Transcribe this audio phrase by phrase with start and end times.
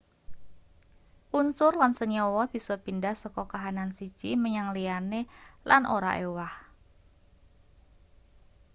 [1.39, 5.21] unsur lan senyawa bisa pindah saka kahanan siji menyang liyane
[5.69, 6.53] lan ora ewah